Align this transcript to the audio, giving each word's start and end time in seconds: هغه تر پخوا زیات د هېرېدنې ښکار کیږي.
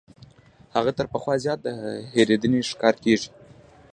هغه 0.75 0.91
تر 0.97 1.05
پخوا 1.13 1.33
زیات 1.43 1.59
د 1.63 1.67
هېرېدنې 2.15 2.59
ښکار 2.69 2.95
کیږي. 3.03 3.29